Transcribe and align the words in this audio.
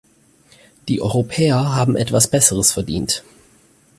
Die 0.87 0.99
Europäer 0.99 1.75
haben 1.75 1.95
etwas 1.95 2.27
Besseres 2.27 2.71
verdient. 2.71 3.23